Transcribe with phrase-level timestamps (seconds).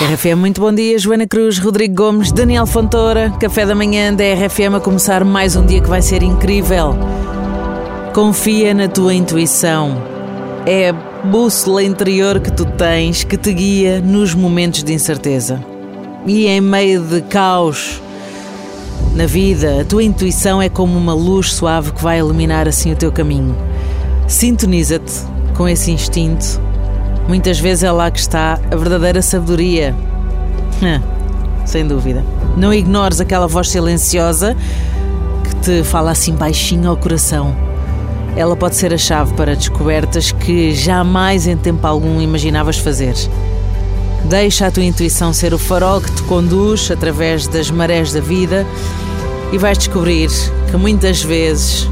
[0.00, 0.98] RFM, muito bom dia.
[0.98, 5.66] Joana Cruz, Rodrigo Gomes, Daniel Fontoura, café da manhã da RFM a começar mais um
[5.66, 6.96] dia que vai ser incrível.
[8.14, 10.02] Confia na tua intuição.
[10.64, 15.62] É a bússola interior que tu tens que te guia nos momentos de incerteza.
[16.26, 18.00] E em meio de caos
[19.14, 22.96] na vida, a tua intuição é como uma luz suave que vai iluminar assim o
[22.96, 23.54] teu caminho.
[24.26, 25.12] Sintoniza-te
[25.54, 26.69] com esse instinto.
[27.30, 29.94] Muitas vezes é lá que está a verdadeira sabedoria.
[30.82, 31.00] Hum,
[31.64, 32.24] sem dúvida.
[32.56, 34.56] Não ignores aquela voz silenciosa
[35.44, 37.54] que te fala assim baixinho ao coração.
[38.34, 43.14] Ela pode ser a chave para descobertas que jamais em tempo algum imaginavas fazer.
[44.24, 48.66] Deixa a tua intuição ser o farol que te conduz através das marés da vida
[49.52, 50.28] e vais descobrir
[50.68, 51.88] que muitas vezes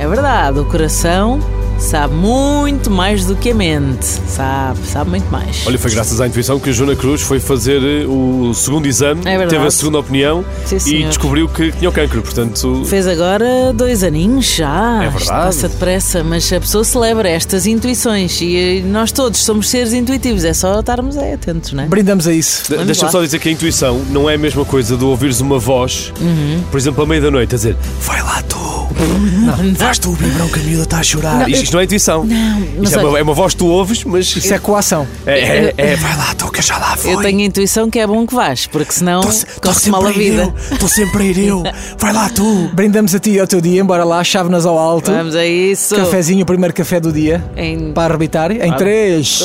[0.00, 1.38] é verdade, o coração
[1.80, 4.04] sabe muito mais do que a mente.
[4.28, 5.66] Sabe, sabe muito mais.
[5.66, 9.22] Olha, foi graças à intuição que a Joana Cruz foi fazer eh, o segundo exame,
[9.24, 11.08] É teve a segunda opinião Sim, e senhor.
[11.08, 12.22] descobriu que tinha o cancro.
[12.22, 15.04] Portanto, Fez agora dois aninhos já.
[15.04, 15.28] É verdade.
[15.28, 20.44] Passa depressa, mas a pessoa celebra estas intuições e eh, nós todos somos seres intuitivos,
[20.44, 21.86] é só estarmos aí atentos, não é?
[21.86, 22.70] Brindamos a isso.
[22.70, 25.58] de- deixa-me só dizer que a intuição não é a mesma coisa de ouvires uma
[25.58, 26.62] voz, Uhum.
[26.70, 28.58] por exemplo, à meia da noite, a dizer vai lá tu,
[29.78, 31.48] Vais tu o biberão que a miúda está a chorar.
[31.48, 32.24] isto, isto não é intuição.
[32.24, 34.58] Não, mas Isto é, uma, olha- é uma voz que tu ouves, mas Isso é
[34.58, 35.06] coação.
[35.24, 37.12] é, é, é, vai lá tu, que eu já lá fui.
[37.14, 39.20] Eu tenho a intuição que é bom que vás, porque senão
[39.62, 40.52] corre-se mal a vida.
[40.72, 41.62] Estou sempre a ir eu.
[41.98, 42.68] Vai lá tu.
[42.74, 45.12] Brindamos a ti ao teu dia, embora lá, chávenas ao alto.
[45.12, 45.94] Vamos a isso.
[45.94, 47.42] Cafezinho, o primeiro café do dia.
[47.56, 48.50] Em Para arrebitar.
[48.50, 49.38] Em 3,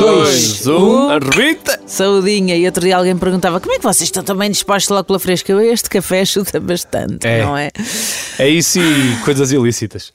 [0.00, 1.08] dois, 2, 1, um.
[1.10, 1.80] arrebita!
[1.86, 2.56] Saudinha.
[2.56, 5.52] E outro dia alguém perguntava como é que vocês estão também dispostos logo pela fresca?
[5.52, 7.44] Eu, este café ajuda bastante, É.
[7.44, 7.70] não é?
[8.38, 10.12] É isso e coisas ilícitas.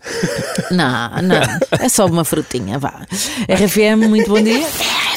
[0.70, 1.42] Não, não.
[1.80, 3.06] É só uma frutinha, vá.
[3.50, 4.66] RFM, muito bom dia.